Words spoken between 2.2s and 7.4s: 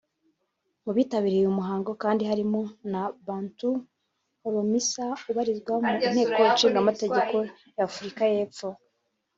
harimo na Bantou Holomisa ubarizwa mu Inteko Ishinga Amategeko